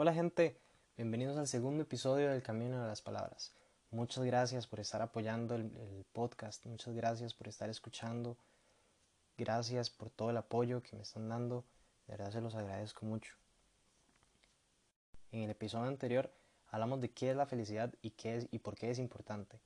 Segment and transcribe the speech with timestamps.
[0.00, 0.56] Hola gente,
[0.96, 3.52] bienvenidos al segundo episodio del Camino de las Palabras.
[3.90, 5.72] Muchas gracias por estar apoyando el,
[6.12, 8.36] podcast, muchas gracias por estar escuchando,
[9.36, 11.64] gracias por todo el apoyo que me están dando,
[12.06, 13.34] de verdad se los agradezco mucho.
[15.32, 16.30] En el episodio anterior
[16.68, 19.58] hablamos de qué es la felicidad y, qué es, y por qué es importante.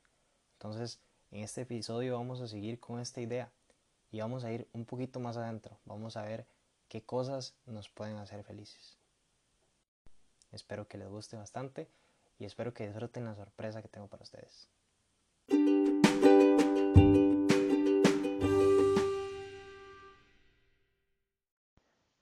[0.54, 0.98] Entonces,
[1.30, 3.52] en este episodio vamos a seguir con esta idea
[4.10, 6.46] y vamos a ir un poquito más adentro, vamos a ver
[6.88, 9.01] qué cosas nos pueden hacer felices.
[10.52, 11.88] Espero que les guste bastante
[12.38, 14.68] y espero que disfruten la sorpresa que tengo para ustedes.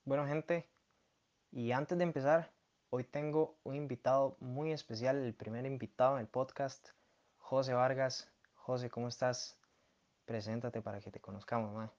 [0.05, 0.69] Bueno gente,
[1.51, 2.53] y antes de empezar,
[2.91, 6.91] hoy tengo un invitado muy especial, el primer invitado en el podcast,
[7.37, 8.31] José Vargas.
[8.55, 9.59] José, ¿cómo estás?
[10.25, 11.91] Preséntate para que te conozcamos, más.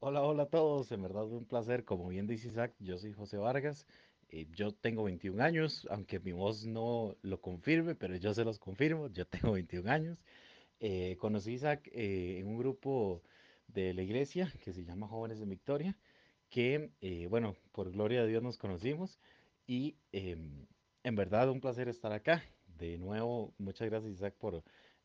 [0.00, 3.36] Hola, hola a todos, en verdad un placer, como bien dice Isaac, yo soy José
[3.36, 3.86] Vargas
[4.32, 8.58] eh, yo tengo 21 años, aunque mi voz no lo confirme, pero yo se los
[8.58, 10.18] confirmo, yo tengo 21 años.
[10.80, 13.22] Eh, conocí a Isaac eh, en un grupo
[13.68, 15.96] de la iglesia que se llama Jóvenes de Victoria,
[16.50, 16.90] que,
[17.30, 19.18] bueno, por gloria de Dios nos conocimos
[19.66, 20.66] y em,
[21.02, 22.42] en verdad un placer estar acá.
[22.66, 24.62] De nuevo, muchas gracias Isaac por,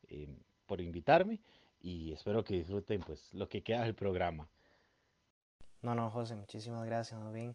[0.08, 0.36] em,
[0.66, 1.40] por invitarme
[1.80, 4.48] y espero que disfruten pues lo que queda del programa.
[5.80, 7.54] No, no, José, muchísimas gracias, bien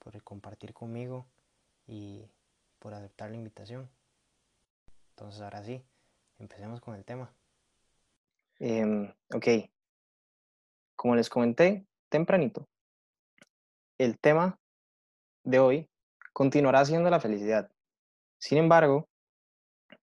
[0.00, 1.26] por compartir conmigo
[1.86, 2.28] y
[2.78, 3.88] por aceptar la invitación.
[5.10, 5.84] Entonces ahora sí,
[6.38, 7.32] empecemos con el tema.
[8.58, 9.46] Em, ok,
[10.96, 12.66] como les comenté tempranito,
[13.98, 14.58] el tema
[15.44, 15.90] de hoy
[16.32, 17.70] continuará siendo la felicidad.
[18.38, 19.08] Sin embargo,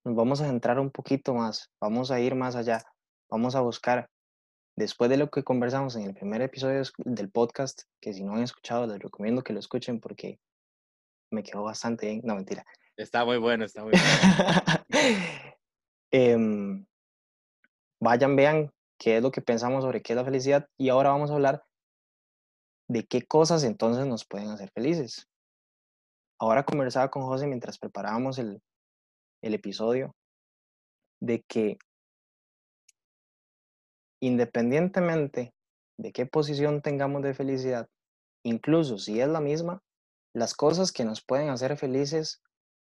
[0.03, 2.83] nos vamos a centrar un poquito más, vamos a ir más allá,
[3.29, 4.09] vamos a buscar
[4.77, 8.43] Después de lo que conversamos en el primer episodio del podcast, que si no han
[8.43, 10.39] escuchado, les recomiendo que lo escuchen porque
[11.31, 12.21] me quedó bastante bien.
[12.23, 12.63] No, mentira.
[12.95, 14.05] Está muy bueno, está muy bueno.
[16.09, 16.85] Em,
[17.99, 21.31] vayan, vean qué es lo que pensamos sobre qué es la felicidad y ahora vamos
[21.31, 21.65] a hablar
[22.87, 25.27] de qué cosas entonces nos pueden hacer felices.
[26.39, 28.61] Ahora conversaba con José mientras preparábamos el,
[29.41, 30.15] el episodio
[31.19, 31.77] de que
[34.19, 35.53] Independientemente
[35.97, 37.87] de qué posición tengamos de felicidad,
[38.43, 39.81] incluso si es la misma,
[40.33, 42.41] las cosas que nos pueden hacer felices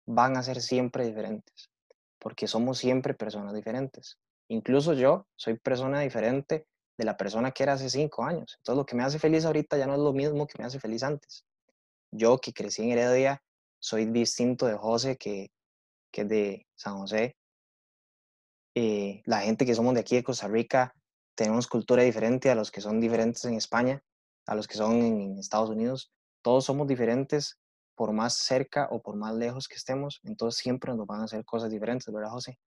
[0.06, 1.69] van a ser siempre diferentes,
[2.19, 4.18] porque somos siempre personas diferentes.
[4.50, 6.66] Incluso yo soy persona diferente
[6.97, 8.56] de la persona que era hace cinco años.
[8.57, 10.80] Entonces lo que me hace feliz ahorita ya no es lo mismo que me hace
[10.80, 11.46] feliz antes.
[12.12, 13.41] Yo que crecí en Heredia,
[13.80, 15.51] soy distinto de José que,
[16.12, 17.38] que de San José.
[18.75, 20.94] Eh, la gente que somos de aquí de Costa Rica
[21.40, 24.04] tenemos cultura diferente a los que son diferentes en España,
[24.46, 26.12] a los que son en Estados Unidos.
[26.42, 27.58] Todos somos diferentes
[27.96, 31.46] por más cerca o por más lejos que estemos, entonces siempre nos van a hacer
[31.46, 32.60] cosas diferentes, ¿verdad, José?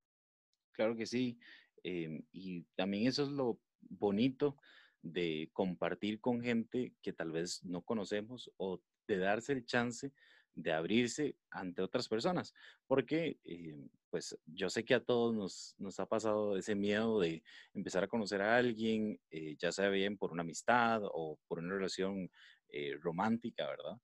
[0.73, 1.39] Claro que sí.
[1.83, 3.59] Em, y también eso es lo
[3.91, 4.57] bonito
[5.03, 10.15] de compartir con gente que tal vez no conocemos o de darse el chance
[10.55, 12.55] de abrirse ante otras personas,
[12.87, 17.43] porque eh, pues yo sé que a todos nos, nos, ha pasado ese miedo de
[17.73, 21.75] empezar a conocer a alguien, eh, ya sea bien por una amistad o por una
[21.75, 22.31] relación
[22.69, 23.99] eh, romántica, ¿verdad?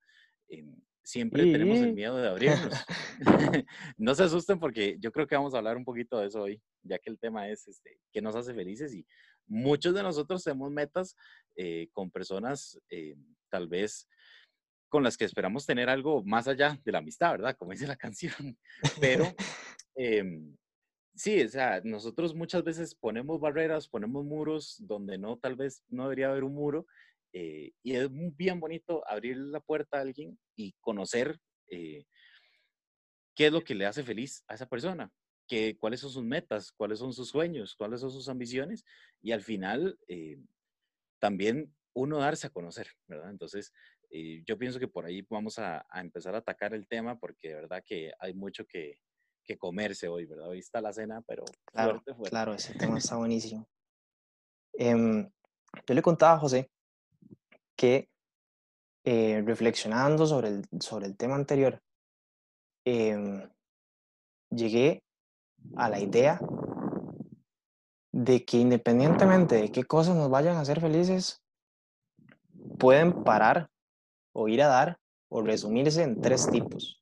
[1.03, 2.73] siempre tenemos el miedo de abrirnos.
[3.99, 6.63] no se asusten porque yo creo que vamos a hablar un poquito de eso hoy,
[6.83, 9.07] ya que el tema es este, qué nos hace felices y
[9.47, 11.15] muchos de nosotros tenemos metas
[11.93, 12.81] con personas
[13.51, 14.09] tal vez
[14.89, 17.57] con las que esperamos tener algo más allá de la amistad, ¿verdad?
[17.57, 18.59] Como dice la canción.
[19.01, 19.25] Pero
[19.99, 20.57] em,
[21.15, 26.05] sí, o sea, nosotros muchas veces ponemos barreras, ponemos muros donde no, tal vez no
[26.05, 26.87] debería haber un muro.
[27.33, 31.39] Eh, y es bien bonito abrir la puerta a alguien y conocer
[31.71, 32.07] eh,
[33.35, 35.13] qué es lo que le hace feliz a esa persona,
[35.47, 38.85] que, cuáles son sus metas, cuáles son sus sueños, cuáles son sus ambiciones.
[39.21, 40.39] Y al final, eh,
[41.19, 43.31] también uno darse a conocer, ¿verdad?
[43.31, 43.73] Entonces,
[44.11, 47.55] y yo pienso que por ahí vamos a, empezar a atacar el tema porque de
[47.55, 48.99] verdad que hay mucho que,
[49.57, 50.49] comerse hoy, ¿verdad?
[50.49, 53.67] Hoy está la cena, pero claro, Claro, ese tema está buenísimo.
[54.75, 55.31] Em,
[55.87, 56.71] yo le contaba a José
[57.77, 58.09] que
[59.05, 61.81] eh, reflexionando sobre el, sobre el tema anterior,
[62.85, 63.49] em,
[64.51, 65.03] llegué
[65.77, 66.41] a la idea
[68.13, 71.43] de que independientemente de qué cosas nos vayan a hacer felices,
[72.79, 73.71] pueden parar
[74.33, 74.99] o ir a dar
[75.31, 76.98] o resumirse en tres tipos.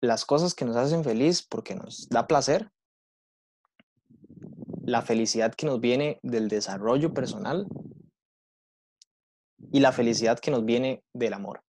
[0.00, 2.70] Las cosas que nos hacen feliz porque nos da placer,
[4.82, 7.66] la felicidad que nos viene del desarrollo personal
[9.72, 11.62] y la felicidad que nos viene del amor.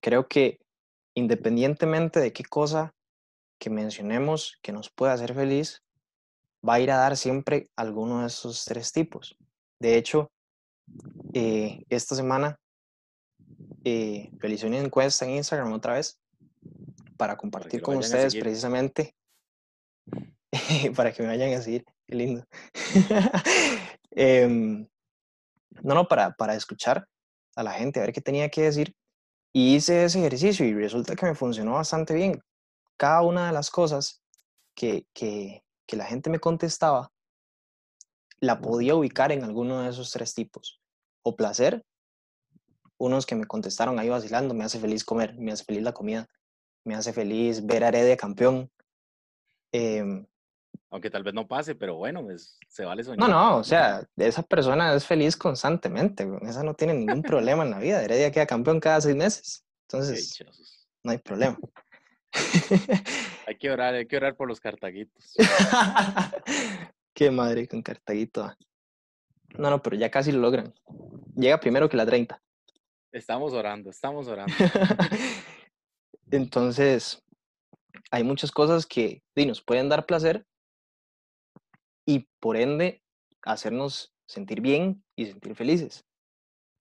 [0.00, 0.60] creo que
[1.14, 2.94] independientemente de qué cosa
[3.58, 5.82] que mencionemos que nos pueda hacer feliz,
[6.66, 9.36] va a ir a dar siempre alguno de esos tres tipos.
[9.80, 10.30] De hecho,
[11.34, 12.56] eh, esta semana
[13.84, 16.17] eh, realicé una encuesta en Instagram otra vez
[17.16, 19.14] para compartir con ustedes precisamente,
[20.96, 22.44] para que me vayan a seguir, qué lindo.
[24.10, 24.88] Em,
[25.82, 27.06] no, no, para, para escuchar
[27.54, 28.96] a la gente, a ver qué tenía que decir.
[29.52, 32.40] Y hice ese ejercicio y resulta que me funcionó bastante bien.
[32.96, 34.22] Cada una de las cosas
[34.74, 37.12] que, que, que la gente me contestaba,
[38.40, 40.80] la podía ubicar en alguno de esos tres tipos.
[41.22, 41.84] O placer,
[42.98, 46.28] unos que me contestaron ahí vacilando, me hace feliz comer, me hace feliz la comida,
[46.84, 48.70] me hace feliz ver a Heredia campeón.
[49.72, 50.26] Em,
[50.90, 53.18] Aunque tal vez no pase, pero bueno, pues, se vale soñar.
[53.18, 57.70] No, no, o sea, esa persona es feliz constantemente, esa no tiene ningún problema en
[57.70, 58.02] la vida.
[58.02, 60.38] Heredia queda campeón cada seis meses, entonces
[61.02, 61.58] no hay problema.
[63.46, 65.34] hay que orar, hay que orar por los cartaguitos.
[67.14, 68.44] Qué madre con cartaguito.
[68.44, 68.56] Ah.
[69.56, 70.74] No, no, pero ya casi lo logran.
[71.34, 72.40] Llega primero que la 30.
[73.12, 74.54] Estamos orando, estamos orando.
[76.30, 77.22] Entonces,
[78.10, 80.46] hay muchas cosas que nos pueden dar placer
[82.06, 83.02] y por ende
[83.42, 86.04] hacernos sentir bien y sentir felices.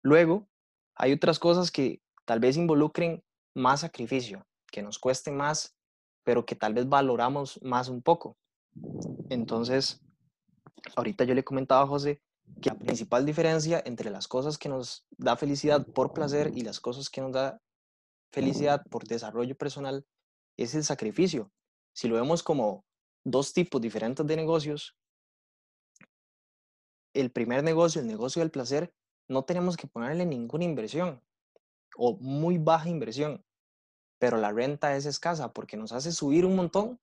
[0.04, 0.48] Luego,
[0.96, 3.24] hay otras cosas que tal vez involucren
[3.56, 5.76] más sacrificio, que nos cueste más,
[6.24, 8.38] pero que tal vez valoramos más un poco.
[9.30, 10.02] Entonces,
[10.96, 12.22] ahorita yo le comentaba a José
[12.62, 16.80] que la principal diferencia entre las cosas que nos da felicidad por placer y las
[16.80, 17.62] cosas que nos da
[18.32, 20.06] felicidad por desarrollo personal
[20.58, 21.52] es el sacrificio.
[21.94, 22.86] Si lo vemos como
[23.24, 24.96] dos tipos diferentes de negocios,
[27.14, 28.94] el primer negocio, el negocio del placer,
[29.28, 31.22] no tenemos que ponerle ninguna inversión
[31.98, 33.44] o muy baja inversión,
[34.20, 37.00] pero la renta es escasa porque nos hace subir un montón,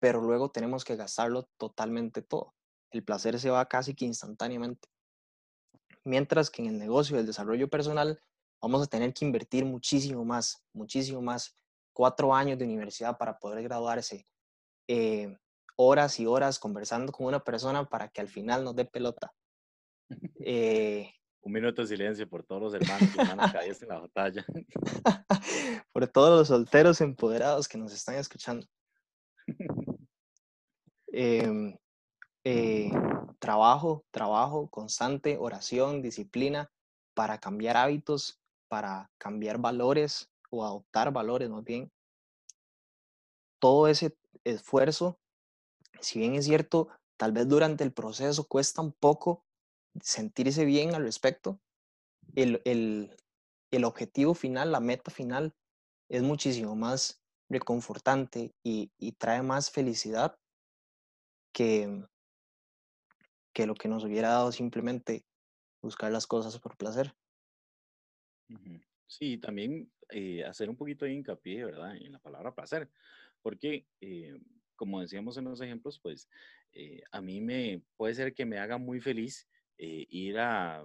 [0.00, 2.54] pero luego tenemos que gastarlo totalmente todo.
[2.90, 4.88] El placer se va casi que instantáneamente.
[6.04, 8.20] Mientras que en el negocio del desarrollo personal
[8.62, 11.54] vamos a tener que invertir muchísimo más, muchísimo más.
[11.92, 14.26] Cuatro años de universidad para poder graduarse,
[14.88, 15.36] eh,
[15.76, 19.34] horas y horas conversando con una persona para que al final nos dé pelota.
[20.44, 21.10] Eh,
[21.42, 24.44] Un minuto de silencio por todos los hermanos y hermanas que en la batalla.
[25.92, 28.66] por todos los solteros empoderados que nos están escuchando.
[31.14, 31.76] Em,
[32.44, 32.90] eh,
[33.38, 36.72] trabajo, trabajo constante, oración, disciplina
[37.14, 38.41] para cambiar hábitos,
[38.72, 41.92] para cambiar valores o adoptar valores más bien.
[43.60, 45.18] Todo ese esfuerzo
[46.02, 49.44] si bien es cierto, tal vez durante el proceso cuesta un poco
[50.00, 51.60] sentirse bien al respecto,
[52.34, 53.16] el,
[53.84, 55.54] objetivo final, la meta final,
[56.08, 60.36] es muchísimo más reconfortante y, trae más felicidad
[61.52, 62.04] que,
[63.54, 65.24] que lo que nos hubiera dado simplemente
[65.82, 67.14] buscar las cosas por placer.
[69.06, 71.96] Sí, también eh, hacer un poquito de hincapié, ¿verdad?
[71.96, 72.88] En la palabra placer,
[73.42, 74.38] porque eh,
[74.74, 76.28] como decíamos en los ejemplos, pues
[76.72, 80.84] eh, a mí me puede ser que me haga muy feliz ir a,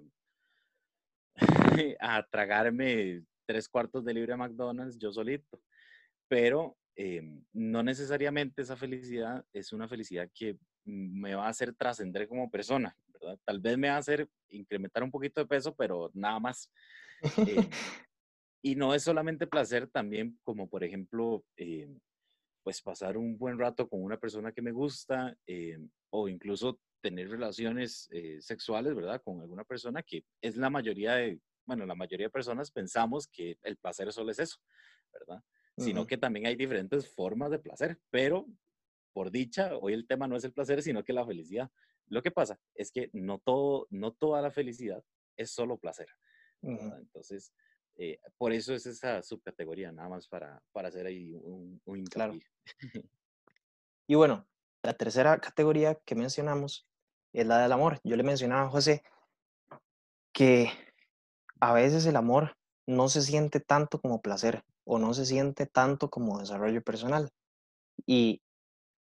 [2.00, 5.62] a tragarme tres cuartos de libre a McDonald's yo solito,
[6.28, 12.28] pero em, no necesariamente esa felicidad es una felicidad que me va a hacer trascender
[12.28, 13.40] como persona, ¿verdad?
[13.46, 16.72] Tal vez me va a hacer incrementar un poquito de peso, pero nada más.
[17.62, 17.70] Em,
[18.62, 22.00] y no es solamente placer, también como por ejemplo, em,
[22.64, 27.30] pues pasar un buen rato con una persona que me gusta eh, o incluso tener
[27.30, 29.22] relaciones eh, sexuales, ¿verdad?
[29.24, 33.58] Con alguna persona que es la mayoría de, bueno, la mayoría de personas pensamos que
[33.64, 34.58] el placer solo es eso,
[35.14, 35.42] ¿verdad?
[35.78, 38.48] Sino que también hay diferentes formas de placer, pero
[39.14, 41.72] por dicha, hoy el tema no es el placer, sino que la felicidad.
[42.08, 45.04] Lo que pasa es que no, todo, no toda la felicidad
[45.36, 46.08] es solo placer.
[46.62, 47.54] Entonces,
[47.96, 52.34] eh, por eso es esa subcategoría, nada más para, para hacer ahí un, un claro.
[54.10, 54.48] Y bueno,
[54.84, 56.88] la tercera categoría que mencionamos
[57.34, 58.00] es la del amor.
[58.06, 59.04] Yo le mencionaba a José
[60.32, 60.72] que
[61.60, 66.10] a veces el amor no se siente tanto como placer o no se siente tanto
[66.10, 67.30] como desarrollo personal.
[68.06, 68.42] Y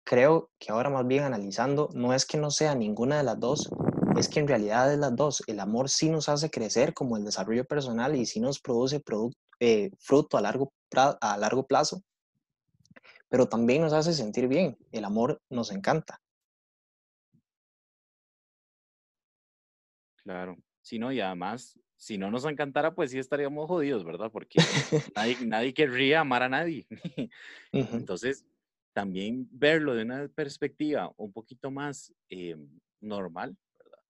[0.07, 3.69] creo que ahora más bien analizando, no es que no sea ninguna de las dos,
[4.17, 5.43] es que en realidad es las dos.
[5.47, 9.03] El amor sí nos hace crecer como el desarrollo personal y sí nos produce
[9.59, 12.01] eh, fruto a largo, a largo plazo,
[13.27, 14.77] pero también nos hace sentir bien.
[14.93, 16.21] El amor nos encanta.
[20.23, 21.11] Claro, sí, ¿no?
[21.11, 24.31] Y además, si no nos encantara, pues sí estaríamos jodidos, ¿verdad?
[24.31, 24.61] Porque
[25.13, 26.87] nadie, nadie querría amar a nadie.
[27.73, 28.45] Entonces,
[28.97, 32.57] también verlo de una perspectiva un poquito más eh,
[32.99, 34.03] normal, ¿verdad?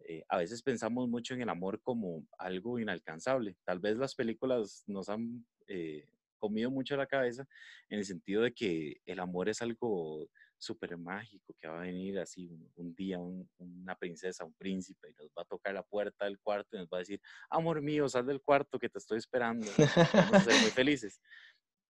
[0.00, 3.56] Eh, a veces pensamos mucho en el amor como algo inalcanzable.
[3.64, 7.46] Tal vez las películas nos han eh, comido mucho la cabeza
[7.88, 12.18] en el sentido de que el amor es algo súper mágico, que va a venir
[12.18, 16.38] así un, día una princesa, un príncipe, y nos va a tocar la puerta del
[16.38, 17.20] cuarto y nos va a decir,
[17.50, 19.66] amor mío, sal del cuarto que te estoy esperando,
[20.12, 21.20] vamos a ser muy felices.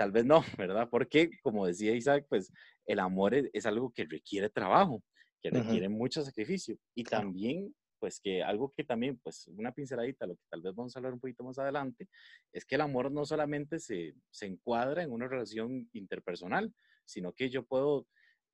[0.03, 0.89] Tal vez no, ¿verdad?
[0.91, 2.51] Porque, como decía Isaac, pues
[2.85, 5.01] el amor es, algo que requiere trabajo,
[5.41, 6.77] que requiere mucho sacrificio.
[6.93, 10.93] Y también, pues que algo que también, pues una pinceladita, lo que tal vez vamos
[10.93, 12.09] a hablar un poquito más adelante,
[12.51, 16.73] es que el amor no solamente se, se encuadra en una relación interpersonal,
[17.05, 18.05] sino que yo puedo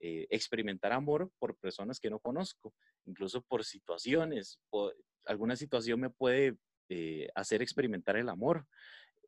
[0.01, 2.75] eh, experimentar amor por personas que no conozco,
[3.05, 4.59] incluso por situaciones.
[5.25, 6.57] alguna situación me puede
[6.89, 8.67] eh, hacer experimentar el amor,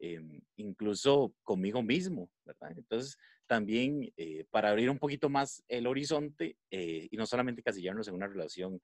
[0.02, 2.74] em, incluso conmigo mismo, ¿verdad?
[2.76, 3.18] Entonces,
[3.48, 8.28] también eh, para abrir un poquito más el horizonte y no solamente casillarnos en una
[8.28, 8.82] relación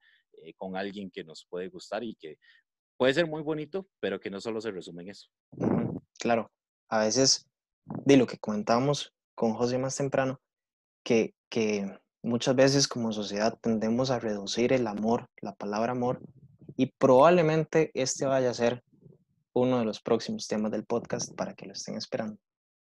[0.56, 2.38] con alguien que nos puede gustar y que
[2.98, 5.30] puede ser muy bonito, pero que no solo se resume en eso.
[6.18, 6.50] Claro,
[6.88, 7.48] a veces,
[7.84, 10.40] de lo que comentábamos con José más temprano,
[11.04, 16.20] que, que muchas veces como sociedad tendemos a reducir el amor, la palabra amor,
[16.76, 18.82] y probablemente este vaya a ser
[19.52, 22.38] uno de los próximos temas del podcast para que lo estén esperando.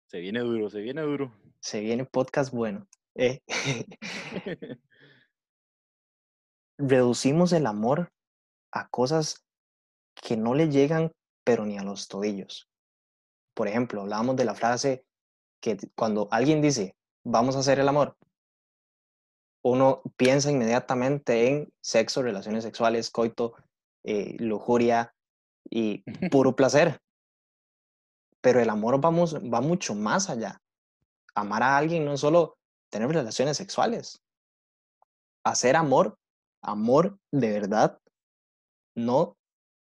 [0.06, 1.34] Se viene duro, se viene duro.
[1.60, 2.86] Se viene podcast bueno.
[3.14, 3.40] ¿eh?
[6.78, 8.12] Reducimos el amor
[8.72, 9.44] a cosas
[10.14, 11.12] que no le llegan,
[11.44, 12.68] pero ni a los tobillos.
[13.54, 15.04] Por ejemplo, hablábamos de la frase
[15.60, 18.16] que cuando alguien dice, vamos a hacer el amor,
[19.62, 23.54] uno piensa inmediatamente en sexo, relaciones sexuales, coito,
[24.04, 25.14] eh, lujuria
[25.70, 26.98] y puro placer.
[28.40, 30.60] Pero el amor vamos, va mucho más allá.
[31.34, 32.56] Amar a alguien no es solo
[32.90, 34.22] tener relaciones sexuales.
[35.44, 36.18] Hacer amor,
[36.62, 38.00] amor de verdad,
[38.94, 39.36] no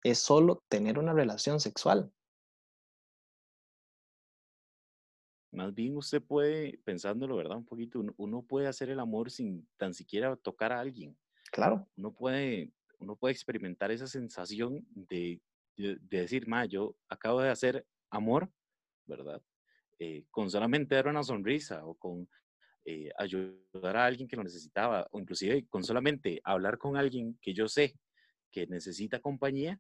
[0.03, 2.11] es solo tener una relación sexual.
[5.51, 7.57] Más bien usted puede, pensándolo, ¿verdad?
[7.57, 11.17] Un poquito, uno, puede hacer el amor sin tan siquiera tocar a alguien.
[11.51, 11.87] Claro.
[11.95, 15.41] Uno puede, uno puede experimentar esa sensación de,
[15.75, 18.49] decir, ma, yo acabo de hacer amor,
[19.05, 19.41] ¿verdad?
[19.99, 22.27] Eh, con solamente dar una sonrisa o con
[22.85, 27.53] eh, ayudar a alguien que lo necesitaba, o inclusive con solamente hablar con alguien que
[27.53, 27.97] yo sé
[28.51, 29.79] que necesita compañía,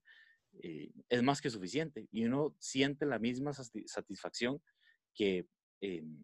[0.61, 2.07] eh, es más que suficiente.
[2.11, 4.61] Y uno siente la misma satisfacción
[5.13, 5.47] que
[5.81, 6.23] Em,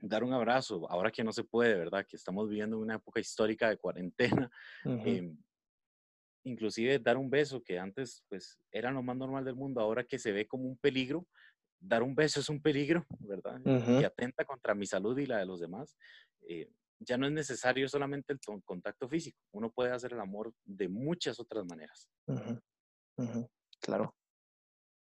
[0.00, 2.04] dar un abrazo, ahora que no se puede, ¿verdad?
[2.04, 4.50] Que estamos viviendo una época histórica de cuarentena.
[4.84, 5.36] Em,
[6.44, 10.18] inclusive dar un beso, que antes pues era lo más normal del mundo, ahora que
[10.18, 11.26] se ve como un peligro,
[11.80, 13.60] dar un beso es un peligro, ¿verdad?
[13.62, 15.96] Que atenta contra mi salud y la de los demás.
[16.48, 16.70] Eh,
[17.04, 21.40] ya no es necesario solamente el contacto físico, uno puede hacer el amor de muchas
[21.40, 22.08] otras maneras.
[23.80, 24.14] Claro.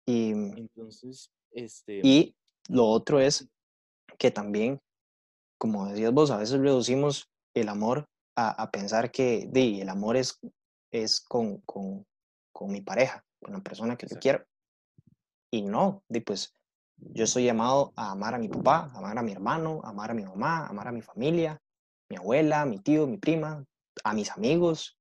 [0.06, 2.00] Y, entonces, este...
[2.04, 2.36] Y
[2.68, 3.48] lo otro es
[4.18, 4.80] que también,
[5.58, 10.38] como decías vos, a veces reducimos el amor a, pensar que el amor es,
[10.92, 12.06] es con, con,
[12.52, 14.44] con, mi pareja, con la persona que yo quiero.
[15.50, 16.54] Y no, di, pues
[16.96, 20.24] yo estoy llamado a amar a mi papá, amar a mi hermano, amar a mi
[20.24, 21.60] mamá, amar a mi familia,
[22.08, 23.64] mi abuela, mi tío, mi prima,
[24.04, 24.98] a mis amigos,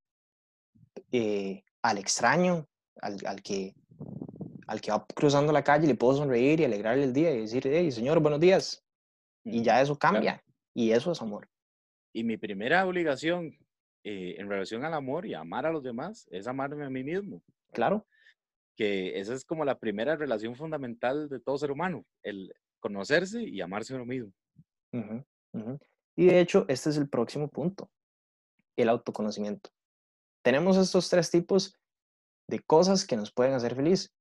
[1.12, 2.66] eh, al extraño,
[3.00, 3.74] al, al, que,
[4.66, 7.62] al que va cruzando la calle le puedo sonreír y alegrarle el día y decir,
[7.66, 8.82] hey, señor, buenos días.
[9.44, 10.42] Y ya eso cambia.
[10.74, 11.48] Y eso es amor.
[12.12, 13.56] Y mi primera obligación
[14.04, 17.42] eh, en relación al amor y amar a los demás es amarme a mí mismo.
[17.72, 18.06] Claro.
[18.76, 23.60] Que esa es como la primera relación fundamental de todo ser humano, el conocerse y
[23.60, 24.32] amarse a uno mismo.
[26.16, 27.90] Y de hecho, este es el próximo punto,
[28.76, 29.70] el autoconocimiento.
[30.42, 31.78] Tenemos estos tres tipos
[32.48, 34.12] de cosas que nos pueden hacer feliz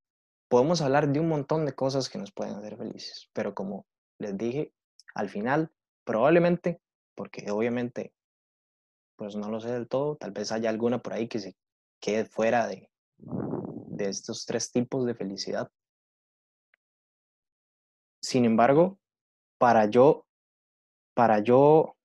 [0.52, 3.88] podemos hablar de un montón de cosas que nos pueden hacer felices, pero como
[4.20, 4.74] les dije,
[5.16, 5.72] al final,
[6.04, 6.82] probablemente,
[7.16, 8.12] porque obviamente,
[9.22, 11.56] pues no lo sé del todo, tal vez haya alguna por ahí que se
[12.00, 15.70] quede fuera de, de estos tres tipos de felicidad.
[18.20, 18.98] Sin embargo,
[19.60, 20.26] para yo,
[21.14, 21.96] para yo,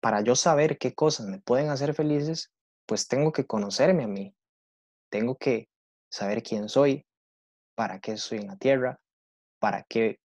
[0.00, 2.50] para yo saber qué cosas me pueden hacer felices,
[2.86, 4.34] pues tengo que conocerme a mí.
[5.10, 5.68] Tengo que
[6.10, 7.04] saber quién soy,
[7.74, 8.98] para qué soy en la Tierra,
[9.58, 10.20] para qué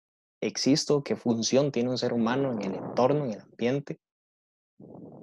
[0.42, 4.02] existo, qué función tiene un ser humano en el entorno, en el ambiente,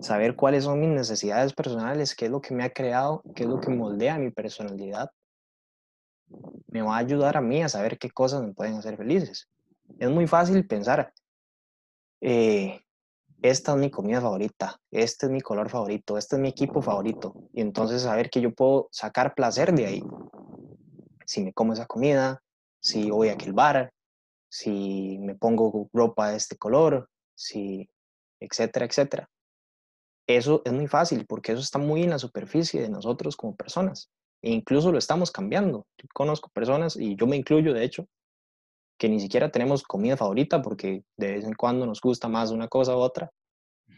[0.00, 3.48] saber cuáles son mis necesidades personales, qué es lo que me ha creado, qué es
[3.48, 5.10] lo que moldea mi personalidad,
[6.68, 9.48] me va a ayudar a mí a saber qué cosas me pueden hacer felices.
[9.98, 11.12] Es muy fácil pensar,
[12.20, 12.80] eh,
[13.42, 17.34] esta es mi comida favorita, este es mi color favorito, este es mi equipo favorito,
[17.52, 20.02] y entonces saber que yo puedo sacar placer de ahí.
[21.26, 22.42] Si me como esa comida,
[22.80, 23.92] si voy a aquel bar,
[24.48, 27.88] si me pongo ropa de este color, si,
[28.40, 29.28] etcétera, etcétera.
[30.26, 34.10] Eso es muy fácil porque eso está muy en la superficie de nosotros como personas.
[34.42, 35.86] E incluso lo estamos cambiando.
[35.98, 38.06] Yo conozco personas, y yo me incluyo de hecho,
[38.98, 42.68] que ni siquiera tenemos comida favorita porque de vez en cuando nos gusta más una
[42.68, 43.30] cosa u otra.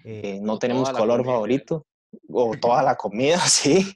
[0.04, 1.84] Eh, no tenemos color favorito
[2.28, 3.94] o toda la comida, sí.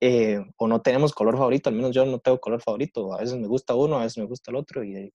[0.00, 3.12] Eh, o no tenemos color favorito, al menos yo no tengo color favorito.
[3.14, 5.12] A veces me gusta uno, a veces me gusta el otro y de,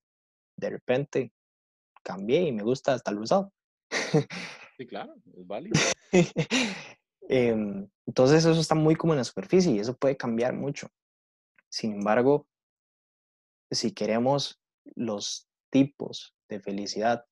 [0.56, 1.32] de repente
[2.02, 3.52] cambié y me gusta hasta el rosado.
[4.76, 5.78] Sí, claro, es válido.
[7.28, 10.88] Em, entonces eso está muy como en la superficie y eso puede cambiar mucho.
[11.68, 12.46] Sin embargo,
[13.68, 14.60] si queremos
[14.94, 17.26] los tipos de felicidad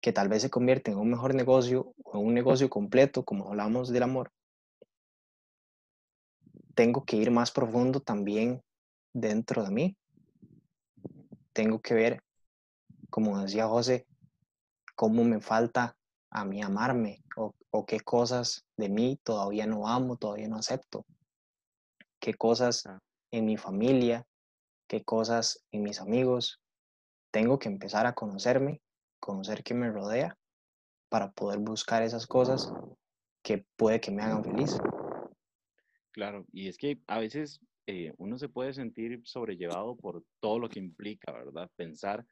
[0.00, 3.48] que tal vez se convierten en un mejor negocio o en un negocio completo, como
[3.48, 4.32] hablamos del amor,
[6.74, 8.62] tengo que ir más profundo también
[9.12, 9.96] dentro de mí.
[11.52, 12.22] Tengo que ver,
[13.10, 14.06] como decía José,
[14.94, 15.99] cómo me falta
[16.30, 21.04] a mí amarme o, o, qué cosas de mí todavía no amo, todavía no acepto,
[22.20, 22.84] qué cosas
[23.32, 24.26] en mi familia,
[24.88, 26.60] qué cosas en mis amigos.
[27.32, 28.80] Tengo que empezar a conocerme,
[29.20, 30.36] conocer qué me rodea
[31.08, 32.72] para poder buscar esas cosas
[33.42, 34.78] que puede que me hagan feliz.
[36.12, 40.68] Claro, y es que a veces eh, uno se puede sentir sobrellevado por todo lo
[40.68, 41.70] que implica, ¿verdad?
[41.76, 42.24] Pensar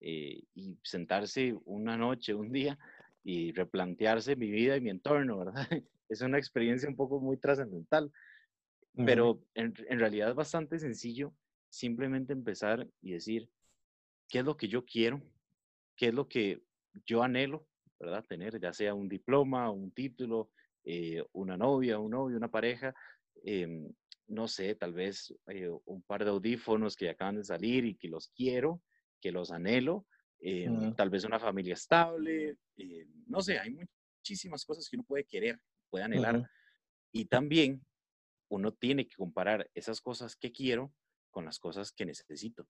[0.00, 2.78] eh, y sentarse una noche, un día
[3.22, 5.66] y replantearse mi vida y mi entorno, ¿verdad?
[6.08, 8.10] Es una experiencia un poco muy trascendental,
[8.96, 11.32] pero en, en realidad es bastante sencillo
[11.68, 13.48] simplemente empezar y decir,
[14.28, 15.22] ¿qué es lo que yo quiero?
[15.96, 16.62] ¿Qué es lo que
[17.06, 17.66] yo anhelo,
[17.98, 18.24] ¿verdad?
[18.28, 20.50] Tener, ya sea un diploma, un título,
[20.84, 22.94] eh, una novia, un novio, una pareja,
[23.44, 23.88] em,
[24.26, 28.08] no sé, tal vez eh, un par de audífonos que acaban de salir y que
[28.08, 28.82] los quiero,
[29.20, 30.06] que los anhelo,
[30.40, 35.24] em, tal vez una familia estable, eh, no sé, hay muchísimas cosas que uno puede
[35.24, 35.58] querer,
[35.90, 36.48] puede anhelar.
[37.12, 37.84] Y también
[38.50, 40.92] uno tiene que comparar esas cosas que quiero
[41.30, 42.66] con las cosas que necesito.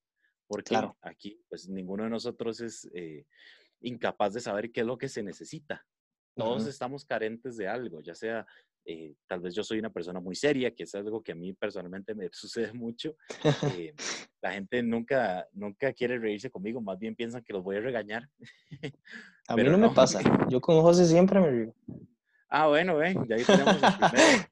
[0.47, 0.99] Porque claro.
[1.01, 3.25] aquí, pues ninguno de nosotros es eh,
[3.81, 5.87] incapaz de saber qué es lo que se necesita.
[6.35, 8.47] Todos estamos carentes de algo, ya sea,
[8.91, 11.53] eh, tal vez yo soy una persona muy seria, que es algo que a mí
[11.53, 13.15] personalmente me sucede mucho.
[13.81, 13.95] Eh,
[14.43, 18.29] la gente nunca, nunca quiere reírse conmigo, más bien piensan que los voy a regañar.
[19.49, 21.75] a mí no, me pasa, yo con José siempre me río.
[22.49, 24.45] Ah, bueno, ven, ya ahí tenemos el primero.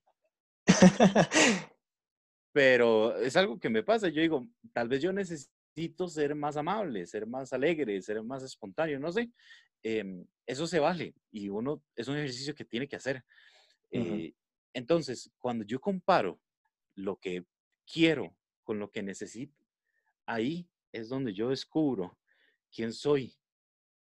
[2.52, 4.08] Pero es algo que me pasa.
[4.08, 9.00] Yo digo, tal vez yo necesito ser más amable, ser más alegre, ser más espontáneo,
[9.00, 9.30] no sé.
[9.82, 13.24] Em, eso se vale y uno es un ejercicio que tiene que hacer.
[13.90, 14.34] Eh,
[14.72, 16.40] entonces, cuando yo comparo
[16.94, 17.46] lo que
[17.90, 19.58] quiero con lo que necesito,
[20.26, 22.18] ahí es donde yo descubro
[22.70, 23.34] quién soy.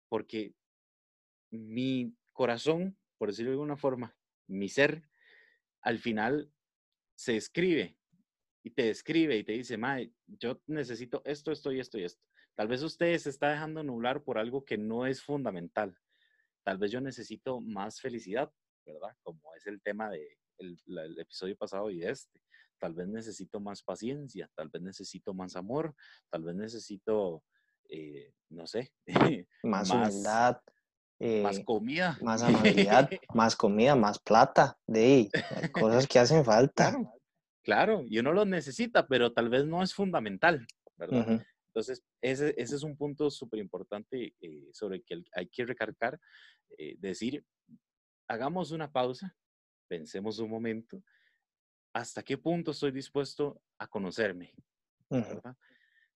[0.10, 0.54] Porque
[1.50, 4.16] mi corazón, por decirlo de alguna forma,
[4.48, 5.04] mi ser,
[5.82, 6.52] al final
[7.16, 7.98] se escribe
[8.64, 12.24] y te describe y te dice, Mae, yo necesito esto, esto y esto y esto.
[12.56, 15.98] Tal vez usted se está dejando nublar por algo que no es fundamental.
[16.64, 18.54] Tal vez yo necesito más felicidad,
[18.86, 19.16] ¿verdad?
[19.24, 22.40] Como es el tema del de el episodio pasado y este.
[22.80, 25.96] Tal vez necesito más paciencia, tal vez necesito más amor,
[26.30, 27.44] tal vez necesito,
[27.88, 28.92] eh, no sé,
[29.64, 30.58] más, humildad.
[31.20, 32.18] más eh, comida.
[32.22, 35.30] Más amabilidad, más comida, más plata, de
[35.72, 36.94] cosas que hacen falta.
[37.66, 40.68] Claro, y uno lo necesita, pero tal vez no es fundamental,
[40.98, 41.42] ¿verdad?
[41.74, 46.20] Entonces, ese, ese, es un punto súper importante eh, sobre el que hay que recargar,
[46.78, 47.44] eh, decir,
[48.34, 49.36] hagamos una pausa,
[49.88, 51.02] pensemos un momento,
[51.94, 54.54] ¿hasta qué punto estoy dispuesto a conocerme?
[55.10, 55.56] ¿verdad?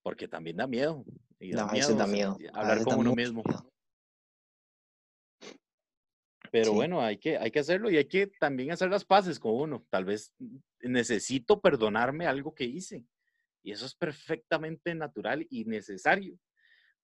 [0.01, 1.05] Porque también da miedo.
[1.39, 2.37] Y da, miedo, da miedo.
[2.53, 3.43] Hablar con uno mismo.
[6.49, 9.53] Pero bueno, hay que, hay que hacerlo y hay que también hacer las paces con
[9.53, 9.85] uno.
[9.89, 10.33] Tal vez
[10.81, 13.05] necesito perdonarme algo que hice.
[13.61, 16.39] Y eso es perfectamente natural y necesario.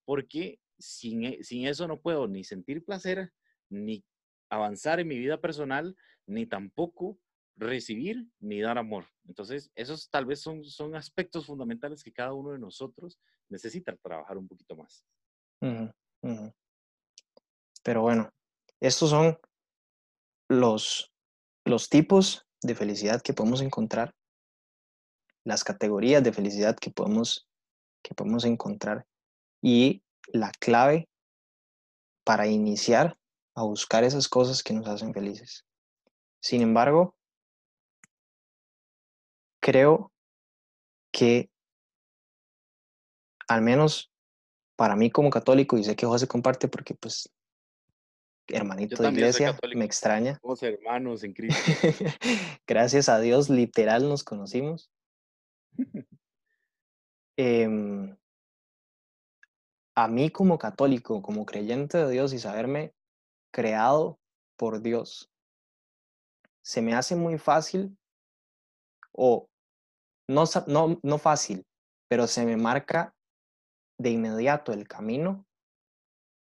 [0.06, 3.32] Porque sin, e, sin eso no puedo ni sentir placer,
[3.70, 4.04] ni
[4.54, 7.18] avanzar en mi vida personal, ni tampoco
[7.56, 9.06] recibir ni dar amor.
[9.28, 14.38] Entonces, esos tal vez son, son aspectos fundamentales que cada uno de nosotros necesita trabajar
[14.38, 15.06] un poquito más.
[17.84, 18.32] Pero bueno,
[18.80, 19.38] estos son
[20.50, 21.12] los,
[21.66, 24.16] los tipos de felicidad que podemos encontrar.
[25.46, 27.48] las categorías de felicidad que podemos,
[28.02, 29.06] que podemos encontrar
[29.62, 31.10] y la clave
[32.24, 33.18] para iniciar
[33.56, 35.66] a buscar esas cosas que nos hacen felices.
[36.42, 37.16] Sin embargo,
[39.62, 40.12] creo
[41.12, 41.50] que
[43.48, 44.12] al menos
[44.76, 47.30] para mí como católico, y sé que José comparte porque pues
[48.48, 50.40] hermanito de iglesia, me extraña.
[50.42, 51.62] Somos hermanos en Cristo.
[52.68, 54.92] Gracias a Dios, literal nos conocimos.
[57.36, 58.16] Em,
[59.96, 62.94] a mí como católico, como creyente de Dios y saberme
[63.54, 64.20] creado
[64.58, 65.32] por Dios,
[66.64, 67.98] se me hace muy fácil
[69.12, 69.48] o
[70.28, 71.66] no, no, no fácil,
[72.10, 73.14] pero se me marca
[74.00, 75.46] de inmediato el camino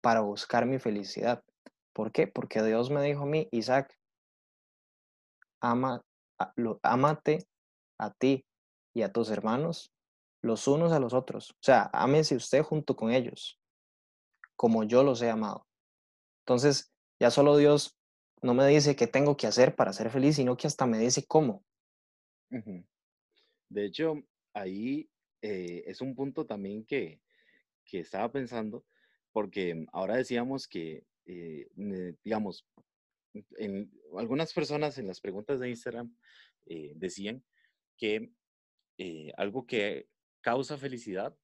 [0.01, 1.43] para buscar mi felicidad.
[1.93, 2.27] ¿Por qué?
[2.27, 3.95] Porque Dios me dijo a mí, Isaac,
[5.61, 6.01] ama,
[6.55, 7.47] lo, amate
[7.99, 8.45] a ti
[8.95, 9.93] y a tus hermanos
[10.41, 11.51] los unos a los otros.
[11.51, 13.59] O sea, ámese usted junto con ellos,
[14.55, 15.65] como yo los he amado.
[16.41, 17.97] Entonces, ya solo Dios
[18.43, 21.25] no me dice qué tengo que hacer para ser feliz, sino que hasta me dice
[21.25, 21.63] cómo.
[23.69, 24.21] De hecho,
[24.53, 25.09] ahí
[25.41, 27.21] eh, es un punto también que,
[27.85, 28.85] que estaba pensando,
[29.31, 31.67] porque ahora decíamos que, eh,
[32.23, 32.67] digamos,
[33.57, 36.15] en algunas personas en las preguntas de Instagram
[36.67, 37.43] eh, decían
[37.97, 38.29] que
[39.37, 40.07] algo que
[40.41, 41.35] causa felicidad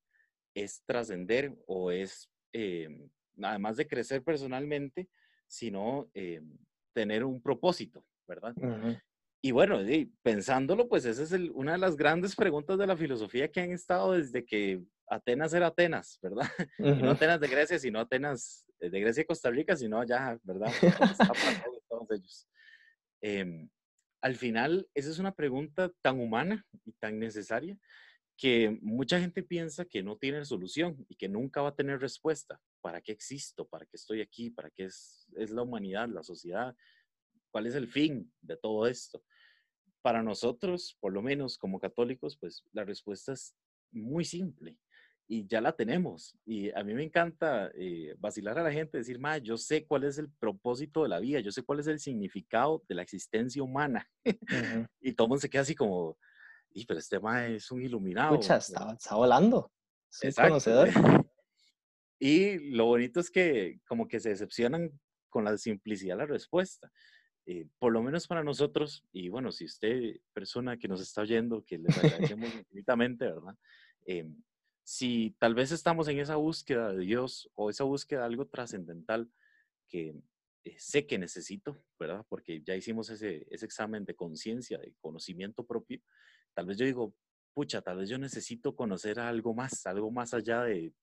[0.54, 2.30] es trascender o es,
[3.42, 5.10] además de crecer personalmente,
[5.50, 6.10] sino
[6.94, 8.56] tener un propósito, ¿verdad?
[9.42, 9.80] Y bueno,
[10.22, 14.14] pensándolo, pues esa es una de las grandes preguntas de la filosofía que han estado
[14.14, 16.48] desde que Atenas era Atenas, ¿verdad?
[17.10, 20.72] no Atenas de Grecia, sino Atenas eh, de Grecia y Costa Rica, sino allá, ¿verdad?
[21.90, 22.48] todos ellos.
[23.22, 23.70] Em,
[24.22, 27.78] al final, esa es una pregunta tan humana y tan necesaria
[28.38, 32.60] que mucha gente piensa que no tiene solución y que nunca va a tener respuesta.
[32.82, 33.68] ¿Para qué existo?
[33.68, 34.50] ¿Para qué estoy aquí?
[34.50, 36.76] ¿Para qué es, es la humanidad, la sociedad?
[37.52, 39.24] ¿Cuál es el fin de todo esto?
[40.02, 43.56] Para nosotros, por lo menos como católicos, pues la respuesta es
[43.92, 44.78] muy simple
[45.30, 46.36] y ya la tenemos.
[46.44, 50.04] Y a mí me encanta eh, vacilar a la gente, decir, ma, yo sé cuál
[50.04, 53.62] es el propósito de la vida, yo sé cuál es el significado de la existencia
[53.62, 54.10] humana.
[55.00, 56.18] y todo el mundo se queda así como,
[56.72, 58.34] y pero este ma es un iluminado.
[58.34, 59.72] Escucha, está, está volando.
[60.22, 60.90] Es conocedor.
[62.20, 64.92] Y lo bonito es que como que se decepcionan
[65.30, 66.92] con la simplicidad de la respuesta.
[67.46, 71.64] Eh, por lo menos para nosotros, y bueno, si usted, persona que nos está oyendo,
[71.66, 73.56] que les agradecemos infinitamente, ¿verdad?
[74.06, 74.30] Eh,
[74.84, 79.32] si tal vez estamos en esa búsqueda de Dios o esa búsqueda de algo trascendental
[79.88, 80.16] que
[80.64, 82.26] eh, sé que necesito, ¿verdad?
[82.28, 86.02] Porque ya hicimos ese, ese examen de conciencia, de conocimiento propio,
[86.54, 87.16] tal vez yo digo,
[87.54, 90.94] pucha, tal vez yo necesito conocer algo más, algo más allá de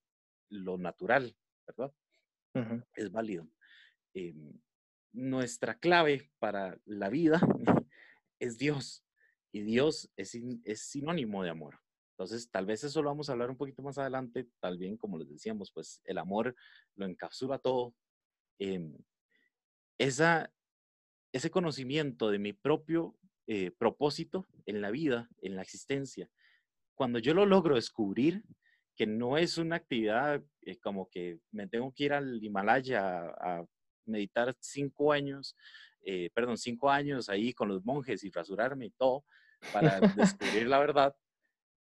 [0.49, 1.93] lo natural, ¿verdad?
[2.95, 3.47] Es válido.
[4.15, 4.59] Em,
[5.13, 7.41] nuestra clave para la vida
[8.39, 9.05] es Dios.
[9.53, 11.81] Y Dios es, es sinónimo de amor.
[12.13, 14.49] Entonces, tal vez eso lo vamos a hablar un poquito más adelante.
[14.61, 16.55] Tal bien, como les decíamos, pues el amor
[16.95, 17.95] lo encapsula todo.
[18.59, 18.97] Em,
[19.99, 20.51] esa,
[21.33, 26.31] ese conocimiento de mi propio eh, propósito en la vida, en la existencia,
[26.95, 28.43] cuando yo lo logro descubrir,
[28.97, 33.67] que no es una actividad eh, como que me tengo que ir al Himalaya a
[34.07, 35.57] meditar cinco años,
[36.03, 39.25] eh, perdón, cinco años ahí con los monjes y rasurarme y todo
[39.73, 41.17] para descubrir la verdad.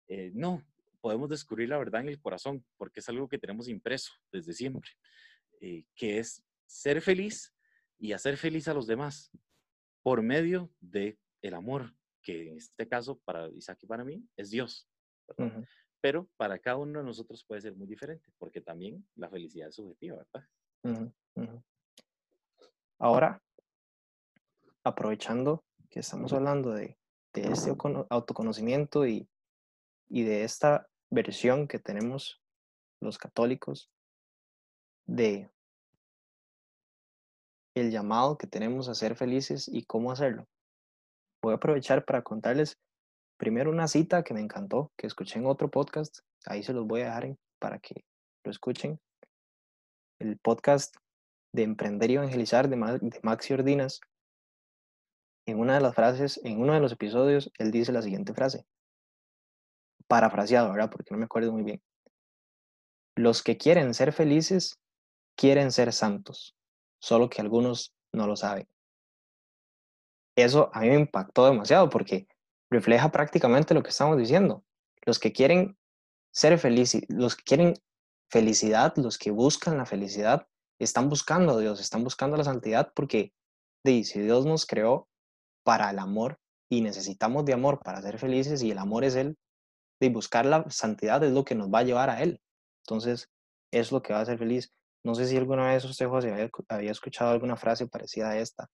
[0.09, 0.63] Eh, no,
[1.01, 4.91] podemos descubrir la verdad en el corazón, porque es algo que tenemos impreso desde siempre,
[5.61, 7.55] eh, que es ser feliz
[7.99, 9.31] y hacer feliz a los demás
[10.03, 14.51] por medio de el amor, que en este caso para Isaac y para mí es
[14.51, 14.89] Dios.
[16.05, 19.77] Pero para cada uno de nosotros puede ser muy diferente, porque también la felicidad es
[19.77, 21.11] subjetiva, ¿verdad?
[22.99, 23.43] Ahora,
[24.83, 26.99] aprovechando que estamos hablando de,
[27.33, 27.75] este
[28.11, 29.27] autoconocimiento y,
[30.07, 32.39] y de esta versión que tenemos
[33.01, 33.91] los católicos
[35.07, 35.51] de
[37.75, 40.47] el llamado que tenemos a ser felices y cómo hacerlo.
[41.41, 42.79] Voy a aprovechar para contarles
[43.45, 46.21] primero una cita que me encantó, que escuché en otro podcast.
[46.47, 48.03] Ahí se los voy a dejar para que
[48.43, 48.99] lo escuchen.
[50.19, 50.97] El podcast
[51.53, 54.01] de Emprender y Evangelizar de, de Maxi Ordinas,
[55.47, 58.65] en una de las frases, en uno de los episodios, él dice la siguiente frase,
[60.09, 60.89] parafraseado, ¿verdad?
[60.91, 61.83] Porque no me acuerdo muy bien.
[63.15, 64.81] Los que quieren ser felices
[65.37, 66.57] quieren ser santos,
[66.99, 68.67] solo que algunos no lo saben.
[70.35, 72.27] Eso a mí me impactó demasiado porque
[72.75, 74.65] refleja prácticamente lo que estamos diciendo.
[75.07, 75.79] Los que quieren
[76.33, 77.75] ser felices, los que quieren
[78.29, 80.47] felicidad, los que buscan la felicidad,
[80.79, 83.33] están buscando a Dios, están buscando la santidad porque
[83.85, 85.09] si Dios nos creó
[85.63, 86.39] para el amor
[86.71, 89.37] y necesitamos de amor para ser felices y el amor es Él,
[90.01, 92.41] de buscar la santidad es lo que nos va a llevar a Él.
[92.83, 93.31] Entonces,
[93.71, 94.73] es lo que va a ser feliz.
[95.05, 98.71] No sé si alguna vez usted, José, había, escuchado alguna frase parecida a esta.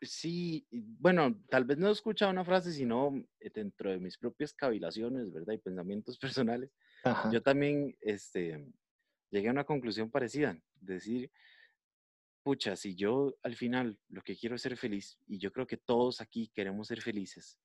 [0.00, 4.52] Sí, bueno, tal vez no he escuchado una frase, sino eh, dentro de mis propias
[4.52, 5.54] cavilaciones, ¿verdad?
[5.54, 6.70] Y pensamientos personales.
[7.32, 8.64] Yo también este,
[9.30, 11.30] llegué a una conclusión parecida, decir,
[12.42, 15.76] pucha, si yo al final lo que quiero es ser feliz, y yo creo que
[15.76, 17.58] todos aquí queremos ser felices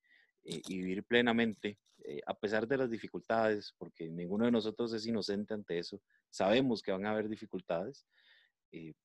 [0.44, 5.06] eh, y vivir plenamente, eh, a pesar de las dificultades, porque ninguno de nosotros es
[5.06, 8.08] inocente ante eso, sabemos que van a haber dificultades,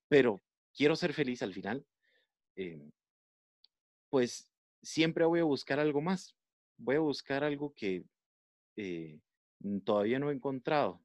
[0.09, 0.41] pero
[0.75, 1.85] quiero ser feliz al final
[4.11, 4.51] pues
[4.83, 6.37] siempre voy a buscar algo más.
[6.77, 8.05] Voy a buscar algo que
[8.77, 9.19] eh,
[9.85, 11.03] todavía no he encontrado.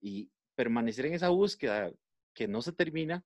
[0.00, 1.92] Y permanecer en esa búsqueda
[2.34, 3.24] que no se termina,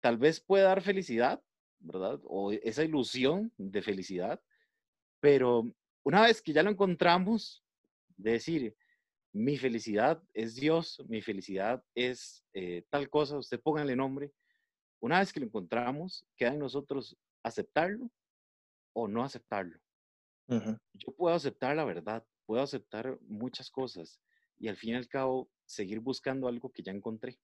[0.00, 1.42] tal vez puede dar felicidad,
[1.78, 2.20] ¿verdad?
[2.24, 4.40] O esa ilusión de felicidad,
[5.20, 5.70] pero
[6.04, 7.64] una vez que ya lo encontramos,
[8.16, 8.76] de decir,
[9.32, 14.32] mi felicidad es Dios, mi felicidad es eh, tal cosa, usted póngale nombre,
[15.00, 18.10] una vez que lo encontramos, queda en nosotros aceptarlo
[18.92, 19.78] o no aceptarlo.
[20.48, 24.20] Yo puedo aceptar la verdad, puedo aceptar muchas cosas
[24.58, 27.38] y al fin y al cabo seguir buscando algo que ya encontré.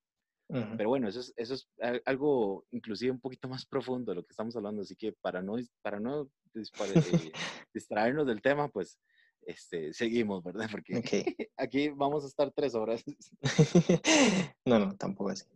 [0.77, 1.67] Pero bueno, eso es, eso es
[2.05, 5.57] algo inclusive un poquito más profundo de lo que estamos hablando, así que para no,
[5.81, 7.33] para no eh,
[7.75, 8.99] distraernos del tema, pues
[9.47, 10.69] este, seguimos, ¿verdad?
[10.71, 10.93] Porque
[11.57, 13.03] aquí vamos a estar tres horas.
[14.67, 15.47] no, no, tampoco así.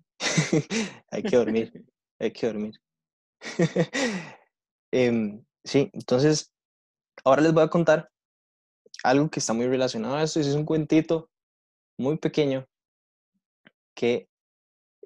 [1.10, 1.84] hay que dormir,
[2.18, 2.80] hay que dormir.
[4.92, 6.52] Em, sí, entonces,
[7.24, 8.10] ahora les voy a contar
[9.02, 10.40] algo que está muy relacionado a esto.
[10.40, 11.28] Es un cuentito
[11.98, 12.66] muy pequeño
[13.94, 14.28] que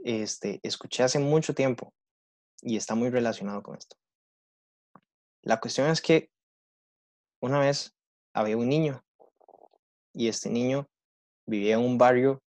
[0.04, 1.92] este, escuché hace mucho tiempo
[2.62, 3.96] y está muy relacionado con esto.
[5.42, 6.30] La cuestión es que
[7.40, 7.96] una vez
[8.34, 9.02] había un niño
[10.12, 10.88] y este niño
[11.46, 12.42] vivía en un barrio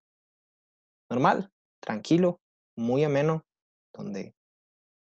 [1.09, 2.39] normal, tranquilo,
[2.75, 3.45] muy ameno,
[3.93, 4.35] donde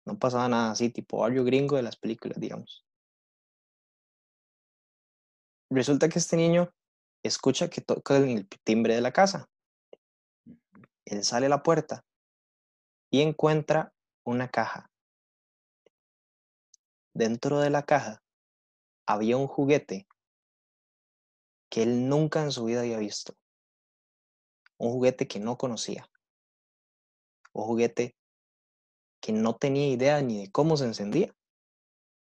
[0.05, 2.85] no pasaba nada así, tipo barrio gringo de las películas, digamos.
[5.69, 6.73] Resulta que este niño
[7.23, 9.47] escucha que toca el timbre de la casa.
[11.05, 12.03] Él sale a la puerta
[13.11, 14.89] y encuentra una caja.
[17.13, 18.23] Dentro de la caja
[19.05, 20.07] había un juguete
[21.69, 23.35] que él nunca en su vida había visto.
[24.77, 26.09] Un juguete que no conocía.
[27.53, 28.15] Un juguete
[29.21, 31.33] que no tenía idea ni de cómo se encendía.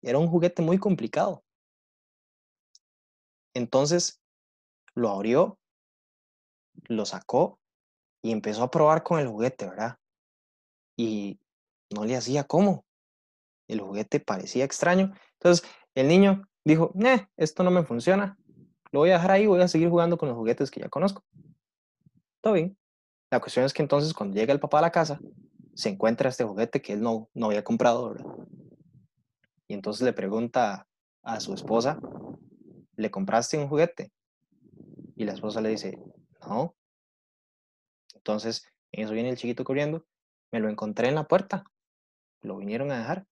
[0.02, 1.44] Era un juguete muy complicado.
[3.54, 4.20] Entonces
[4.94, 5.58] lo abrió,
[6.84, 7.58] lo sacó
[8.22, 9.98] y empezó a probar con el juguete, ¿verdad?
[10.96, 11.38] Y
[11.90, 12.84] no le hacía cómo.
[13.68, 15.12] El juguete parecía extraño.
[15.34, 18.36] Entonces el niño dijo, eh, esto no me funciona.
[18.92, 21.24] Lo voy a dejar ahí, voy a seguir jugando con los juguetes que ya conozco.
[22.40, 22.76] Todo bien.
[23.30, 25.20] La cuestión es que entonces cuando llega el papá a la casa,
[25.74, 28.14] se encuentra este juguete que él no, no había comprado,
[29.66, 30.86] Y entonces le pregunta
[31.22, 31.98] a su esposa,
[32.96, 34.12] ¿le compraste un juguete?
[35.16, 35.98] Y la esposa le dice,
[36.46, 36.74] no.
[38.14, 40.04] Entonces, en eso viene el chiquito corriendo,
[40.50, 41.64] me lo encontré en la puerta,
[42.42, 43.26] lo vinieron a dejar,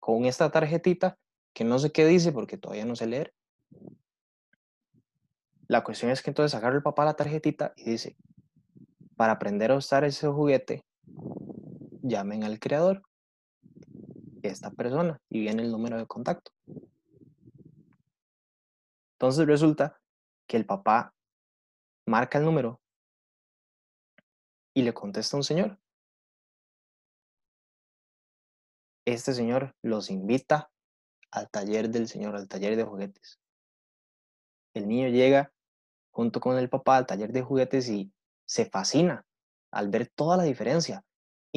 [0.00, 1.18] con esta tarjetita
[1.52, 3.34] que no sé qué dice porque todavía no sé leer.
[5.68, 8.16] La cuestión es que entonces agarra el papá la tarjetita y dice,
[9.16, 10.85] para aprender a usar ese juguete,
[12.06, 13.02] llamen al creador,
[14.42, 16.52] esta persona, y viene el número de contacto.
[19.14, 20.00] Entonces resulta
[20.46, 21.14] que el papá
[22.06, 22.80] marca el número
[24.74, 25.78] y le contesta un señor.
[29.06, 30.70] Este señor los invita
[31.30, 33.40] al taller del señor, al taller de juguetes.
[34.74, 35.52] El niño llega
[36.10, 38.12] junto con el papá al taller de juguetes y
[38.46, 39.26] se fascina
[39.70, 41.04] al ver toda la diferencia.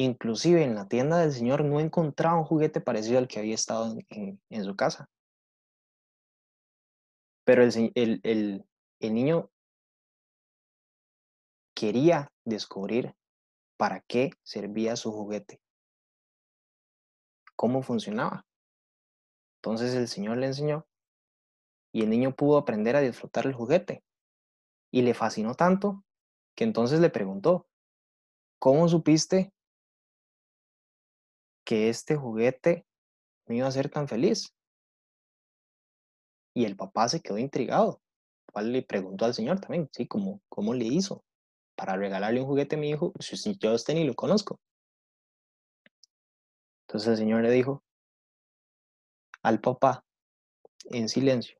[0.00, 3.94] Inclusive en la tienda del señor no encontraba un juguete parecido al que había estado
[4.08, 5.10] en, su casa.
[7.44, 9.50] Pero el, el niño
[11.74, 13.14] quería descubrir
[13.76, 15.60] para qué servía su juguete,
[17.54, 18.46] cómo funcionaba.
[19.58, 20.86] Entonces el señor le enseñó
[21.92, 24.02] y el niño pudo aprender a disfrutar el juguete.
[24.90, 26.02] Y le fascinó tanto
[26.56, 27.68] que entonces le preguntó,
[28.58, 29.52] ¿cómo supiste
[31.70, 32.84] que este juguete
[33.46, 34.52] me iba a hacer tan feliz.
[36.52, 38.02] Y el papá se quedó intrigado.
[38.52, 41.24] cual le preguntó al señor también, sí, ¿cómo, cómo le hizo
[41.76, 44.58] para regalarle un juguete a mi hijo si yo a usted ni lo conozco?
[46.88, 47.84] Entonces el señor le dijo
[49.44, 50.04] al papá,
[50.86, 51.56] en silencio,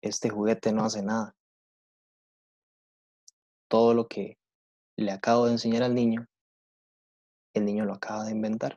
[0.00, 1.36] este juguete no hace nada.
[3.68, 4.38] Todo lo que
[4.96, 6.26] le acabo de enseñar al niño,
[7.54, 8.76] el niño lo acaba de inventar.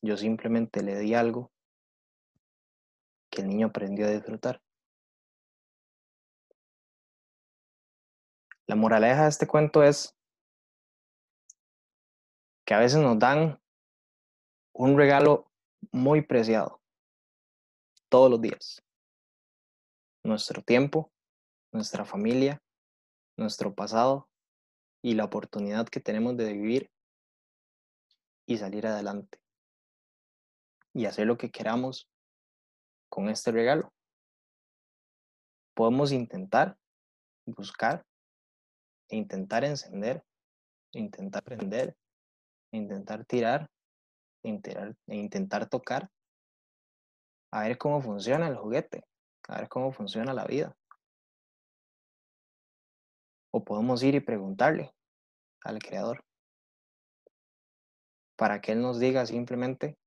[0.00, 1.50] Yo simplemente le di algo
[3.30, 4.62] que el niño aprendió a disfrutar.
[8.66, 10.14] La moraleja de este cuento es
[12.66, 13.58] que a veces nos dan
[14.74, 15.50] un regalo
[15.90, 16.80] muy preciado
[18.08, 18.82] todos los días.
[20.22, 21.10] Nuestro tiempo,
[21.72, 22.62] nuestra familia,
[23.38, 24.28] nuestro pasado
[25.02, 26.90] y la oportunidad que tenemos de vivir
[28.46, 29.38] y salir adelante.
[30.92, 32.08] Y hacer lo que queramos
[33.08, 33.92] con este regalo.
[35.74, 36.76] Podemos intentar,
[37.46, 38.04] buscar,
[39.08, 40.22] e intentar encender,
[40.92, 41.96] intentar prender,
[42.72, 43.70] intentar tirar,
[44.42, 46.10] intentar, e intentar tocar,
[47.50, 49.04] a ver cómo funciona el juguete,
[49.48, 50.76] a ver cómo funciona la vida.
[53.58, 54.94] O podemos ir y preguntarle
[55.64, 56.24] al creador
[58.36, 59.98] para que él nos diga simplemente,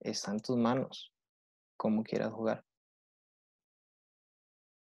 [0.00, 1.12] está en tus manos,
[1.76, 2.64] como quieras jugar.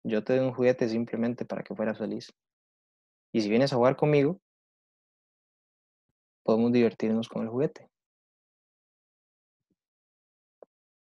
[0.04, 2.32] Yo te doy un juguete simplemente para que fueras feliz.
[3.32, 4.40] Y si vienes a jugar conmigo,
[6.44, 7.90] podemos divertirnos con el juguete.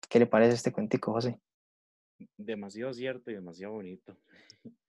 [0.10, 1.40] ¿Qué le parece este cuentico, José?
[2.36, 4.18] Demasiado cierto y demasiado bonito.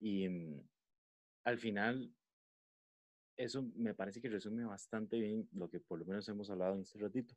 [0.00, 0.60] y mm,
[1.44, 2.12] al final,
[3.36, 6.82] eso me parece que resume bastante bien lo que por lo menos hemos hablado en
[6.82, 7.34] este ratito.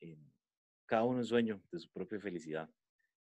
[0.00, 0.18] Eh,
[0.86, 2.68] cada uno es dueño de su propia felicidad.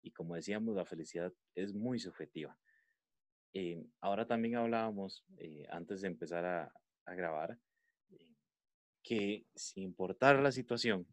[0.01, 2.57] Y como decíamos, la felicidad es muy subjetiva.
[3.53, 6.73] Eh, ahora también hablábamos, eh, antes de empezar a,
[7.15, 7.57] grabar,
[9.01, 11.07] que sin importar la situación,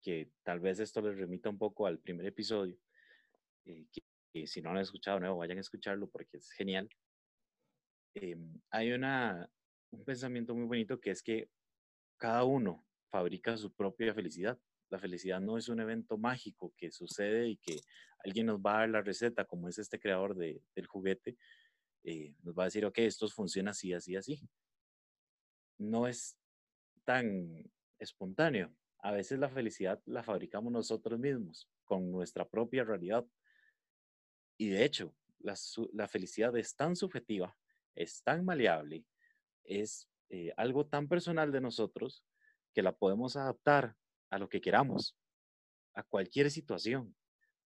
[0.00, 2.78] que tal vez esto les remita un poco al primer episodio,
[3.62, 3.86] que,
[4.44, 6.88] si no lo han escuchado nuevo, vayan a escucharlo porque es genial.
[8.14, 9.48] Em, hay una,
[9.92, 11.48] un pensamiento muy bonito que es que
[12.18, 14.58] cada uno fabrica su propia felicidad.
[14.90, 17.80] La felicidad no es un evento mágico que sucede y que
[18.24, 21.36] alguien nos va a dar la receta, como es este creador de, del juguete,
[22.04, 24.40] eh, nos va a decir, ok, esto funciona así, así, así.
[25.78, 26.38] No es
[27.04, 27.64] tan
[27.98, 28.72] espontáneo.
[29.00, 33.26] A veces la felicidad la fabricamos nosotros mismos, con nuestra propia realidad.
[34.58, 37.56] Y de hecho, la, felicidad es tan subjetiva
[37.96, 39.04] es tan maleable,
[39.64, 42.24] es eh, algo tan personal de nosotros
[42.74, 43.96] que la podemos adaptar
[44.30, 45.16] a lo que queramos,
[45.94, 47.16] a cualquier situación.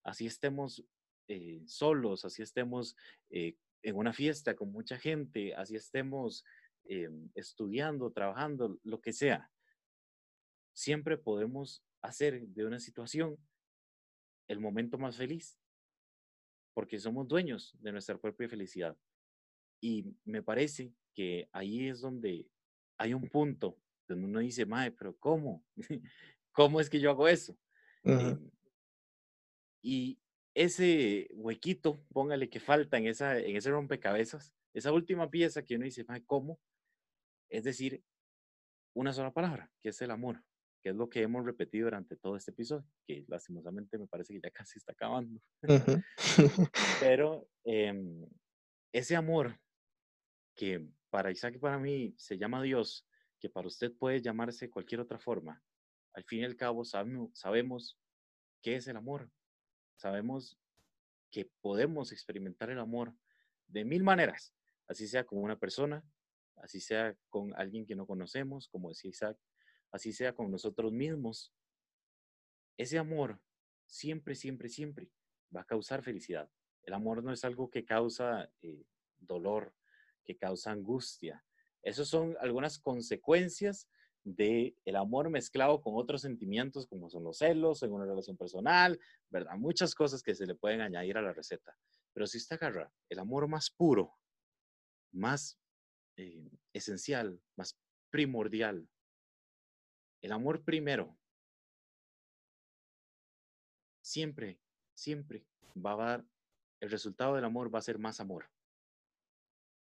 [0.03, 0.83] Así estemos
[1.27, 2.95] eh, solos, así estemos
[3.29, 6.43] eh, en una fiesta con mucha gente, así estemos
[7.35, 9.49] estudiando, trabajando, lo que sea.
[10.73, 13.37] Siempre podemos hacer de una situación
[14.47, 15.60] el momento más feliz,
[16.73, 18.97] porque somos dueños de nuestra propia felicidad.
[19.81, 22.47] Y me parece que ahí es donde
[22.97, 25.63] hay un punto donde uno dice, madre, pero ¿cómo?
[26.51, 27.57] ¿Cómo es que yo hago eso?
[28.03, 28.49] Em,
[29.81, 30.19] y
[30.53, 35.85] ese huequito, póngale que falta en, esa, en ese rompecabezas, esa última pieza que uno
[35.85, 36.59] dice, madre, ¿cómo?
[37.49, 38.03] Es decir,
[38.93, 40.43] una sola palabra, que es el amor,
[40.81, 44.41] que es lo que hemos repetido durante todo este episodio, que lastimosamente me parece que
[44.41, 45.41] ya casi está acabando.
[46.99, 48.25] Pero em,
[48.91, 49.59] ese amor
[50.55, 53.07] que para Isaac y para mí se llama Dios,
[53.39, 55.63] que para usted puede llamarse cualquier otra forma.
[56.13, 57.99] Al fin y al cabo sabemos, sabemos
[58.61, 59.29] qué es el amor.
[59.95, 60.57] Sabemos
[61.29, 63.15] que podemos experimentar el amor
[63.67, 64.53] de mil maneras,
[64.87, 66.03] así sea con una persona,
[66.57, 69.37] así sea con alguien que no conocemos, como decía Isaac,
[69.91, 71.53] así sea con nosotros mismos.
[72.77, 73.39] Ese amor
[73.85, 75.09] siempre, siempre, siempre
[75.55, 76.49] va a causar felicidad.
[76.83, 78.85] El amor no es algo que causa eh,
[79.19, 79.73] dolor,
[80.23, 81.43] que causa angustia.
[81.83, 83.87] Esas son algunas consecuencias
[84.23, 88.99] del el amor mezclado con otros sentimientos como son los celos en una relación personal,
[89.29, 89.55] ¿verdad?
[89.57, 91.75] Muchas cosas que se le pueden añadir a la receta.
[92.13, 94.13] Pero si usted agarra el amor más puro,
[95.11, 95.57] más
[96.17, 97.77] eh, esencial, más
[98.09, 98.87] primordial,
[100.21, 101.17] el amor primero,
[104.01, 104.59] siempre,
[104.93, 105.45] siempre
[105.75, 106.25] va a dar,
[106.79, 108.49] el resultado del amor va a ser más amor.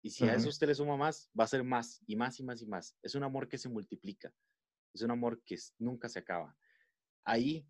[0.04, 2.44] Y si a eso usted le suma más, va a ser más y más y
[2.44, 2.98] más y más.
[3.04, 4.34] Es un amor que se multiplica.
[4.94, 6.58] es un amor que nunca se acaba.
[7.24, 7.68] Ahí,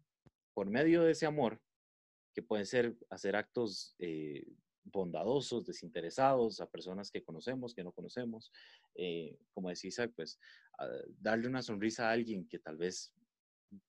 [0.53, 1.62] por medio de ese amor,
[2.34, 4.47] que pueden ser hacer actos eh,
[4.84, 8.51] bondadosos, desinteresados a personas que conocemos, que no conocemos,
[8.95, 10.39] eh, como decía Isaac, pues
[11.19, 13.13] darle una sonrisa a alguien que tal vez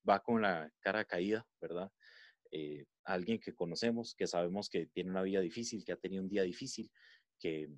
[0.09, 1.91] va con la cara caída, ¿verdad?
[2.51, 6.29] Eh, alguien que conocemos, que sabemos que tiene una vida difícil, que ha tenido un
[6.29, 6.91] día difícil,
[7.39, 7.71] que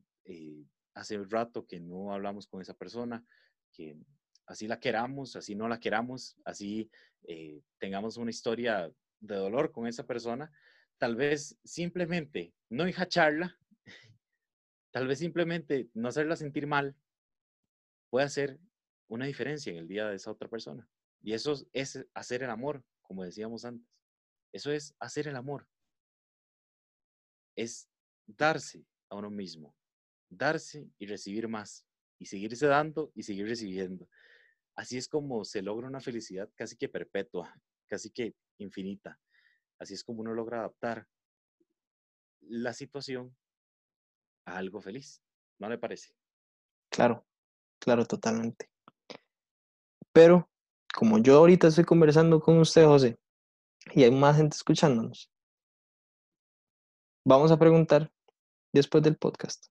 [0.94, 3.24] hace un rato que no hablamos con esa persona,
[3.72, 3.96] que
[4.46, 6.90] así la queramos, así no la queramos, así
[7.78, 10.50] tengamos una historia de dolor con esa persona,
[10.98, 13.58] tal vez simplemente no enjacharla,
[14.92, 16.96] tal vez simplemente no hacerla sentir mal,
[18.10, 18.60] puede hacer
[19.08, 20.88] una diferencia en el día de esa otra persona.
[21.20, 23.88] Y eso es hacer el amor, como decíamos antes.
[24.52, 25.66] Eso es hacer el amor.
[27.56, 27.88] Es
[28.26, 29.74] darse a uno mismo,
[30.28, 31.86] darse y recibir más,
[32.18, 34.08] y seguirse dando y seguir recibiendo.
[34.76, 37.54] Así es como se logra una felicidad casi que perpetua,
[37.86, 39.18] casi que infinita.
[39.78, 41.06] Así es como uno logra adaptar
[42.40, 43.36] la situación
[44.46, 45.22] a algo feliz.
[45.58, 46.14] ¿No le parece?
[46.90, 47.26] Claro,
[47.78, 48.70] claro, totalmente.
[50.12, 50.48] Pero
[50.94, 53.18] como yo ahorita estoy conversando con usted, José,
[53.94, 55.30] y hay más gente escuchándonos,
[57.24, 58.12] vamos a preguntar
[58.72, 59.66] después del podcast.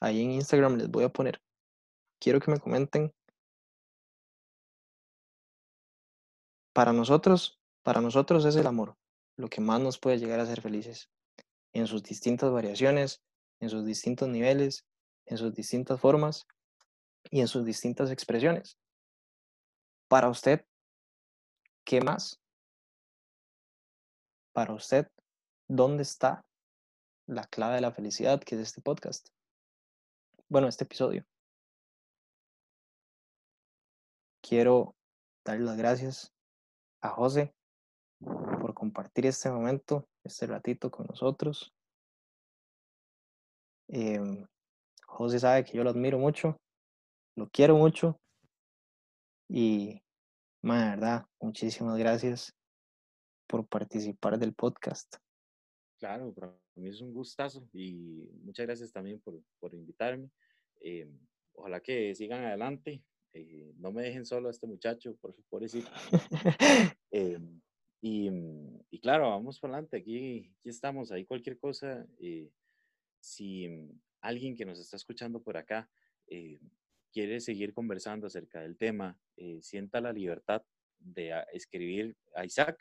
[0.00, 1.40] Ahí en Instagram les voy a poner.
[2.20, 3.14] Quiero que me comenten.
[6.74, 8.96] Para nosotros, para nosotros es el amor,
[9.36, 11.10] lo que más nos puede llegar a ser felices,
[11.72, 13.22] en sus distintas variaciones,
[13.60, 14.86] en sus distintos niveles,
[15.26, 16.46] en sus distintas formas
[17.30, 18.78] y en sus distintas expresiones.
[20.08, 20.64] Para usted,
[21.84, 22.40] ¿qué más?
[24.52, 25.06] Para usted,
[25.68, 26.42] ¿dónde está
[27.26, 29.28] la clave de la felicidad que es este podcast?
[30.48, 31.26] Bueno, este episodio.
[34.40, 34.96] Quiero
[35.44, 36.32] darle las gracias
[37.02, 37.54] a José
[38.24, 41.72] por compartir este momento, este ratito con nosotros.
[43.88, 44.46] Em,
[45.06, 46.56] José sabe que yo lo admiro mucho,
[47.36, 48.18] lo quiero mucho
[49.48, 50.02] y,
[50.62, 52.54] de verdad, muchísimas gracias
[53.46, 55.16] por participar del podcast.
[55.98, 60.30] Claro, para mí es un gustazo y muchas gracias también por, por invitarme.
[60.80, 61.18] Em,
[61.52, 63.02] ojalá que sigan adelante,
[63.32, 65.62] eh, no me dejen solo a este muchacho, por, favor.
[67.10, 67.38] eh,
[68.04, 72.06] y, mm, y, claro, vamos para adelante, aquí, aquí estamos, ahí cualquier cosa.
[72.18, 72.50] Eh,
[73.18, 75.88] si mm, alguien que nos está escuchando por acá
[76.26, 76.60] eh,
[77.10, 80.62] quiere seguir conversando acerca del tema, eh, sienta la libertad
[80.98, 82.78] de escribir a Isaac,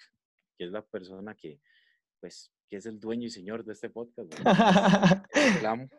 [0.58, 1.62] que es la persona que,
[2.20, 4.30] pues, que es el dueño y señor de este podcast.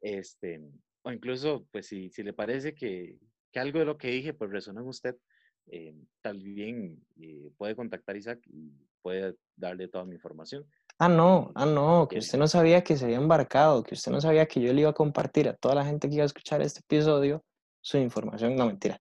[0.00, 0.62] este,
[1.02, 3.18] o incluso, pues, si, si le parece que,
[3.52, 5.18] que algo de lo que dije, pues, resonó en usted,
[5.66, 10.66] eh, también eh, puede contactar a Isaac y puede darle toda mi información.
[10.98, 14.20] Ah, no, ah, no, que usted no sabía que se había embarcado, que usted no
[14.20, 16.62] sabía que yo le iba a compartir a toda la gente que iba a escuchar
[16.62, 17.44] este episodio
[17.80, 18.56] su información.
[18.56, 18.98] No, mentira.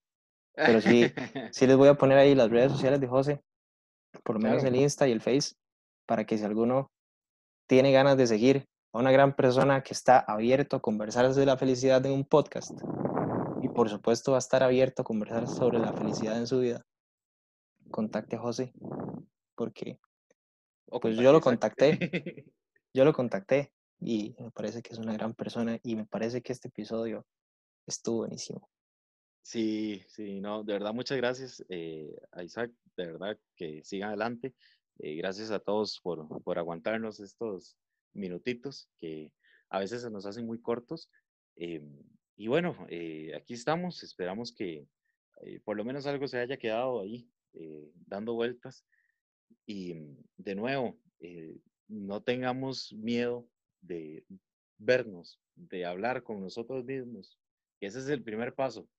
[0.56, 1.06] Pero sí,
[1.52, 3.42] sí les voy a poner ahí las redes sociales de José,
[4.24, 5.56] por lo menos el Insta y el Face,
[6.06, 6.92] para que si alguno
[7.68, 11.58] tiene ganas de seguir a una gran persona que está abierto a conversar de la
[11.58, 12.72] felicidad en un podcast,
[13.70, 16.86] por supuesto va a estar abierto a conversar sobre la felicidad en su vida,
[17.92, 18.74] contacte a José,
[19.56, 20.00] porque
[21.02, 21.98] pues yo lo contacté,
[22.94, 26.54] yo lo contacté y me parece que es una gran persona y me parece que
[26.54, 27.26] este episodio
[27.88, 28.70] estuvo buenísimo.
[29.42, 34.54] Sí, sí, no, de verdad muchas gracias eh, a Isaac, de verdad que sigan adelante.
[35.00, 37.76] Eh, gracias a todos por, por aguantarnos estos
[38.14, 39.32] minutitos que
[39.70, 41.10] a veces se nos hacen muy cortos.
[41.56, 42.00] Em,
[42.44, 44.86] y bueno, eh, aquí estamos, esperamos que
[45.44, 48.86] eh, por lo menos algo se haya quedado ahí eh, dando vueltas.
[49.66, 51.00] Y mm, de nuevo,
[51.88, 53.48] no tengamos miedo
[53.80, 54.26] de
[54.78, 57.40] vernos, de hablar con nosotros mismos.
[57.80, 58.90] Ese es el primer paso.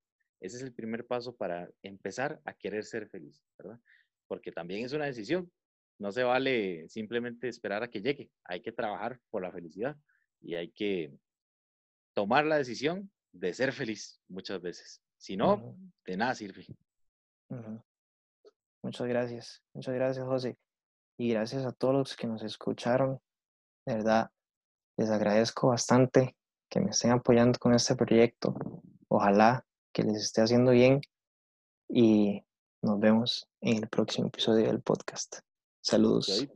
[0.41, 3.79] Ese es el primer paso para empezar a querer ser feliz, ¿verdad?
[4.27, 5.53] Porque también es una decisión.
[5.99, 8.31] No se vale simplemente esperar a que llegue.
[8.45, 9.99] Hay que trabajar por la felicidad
[10.41, 11.13] y hay que
[12.15, 15.03] tomar la decisión de ser feliz muchas veces.
[15.19, 15.77] Si no,
[16.07, 16.67] de nada sirve.
[18.83, 20.57] Muchas gracias, muchas gracias José.
[21.19, 23.21] Y gracias a todos los que nos escucharon.
[23.87, 24.31] De verdad,
[24.97, 26.37] les agradezco bastante
[26.69, 28.55] que me estén apoyando con este proyecto.
[29.09, 31.01] Ojalá que les esté haciendo bien
[31.89, 32.43] y
[32.83, 35.39] nos vemos en el próximo episodio del podcast.
[35.81, 36.47] Saludos.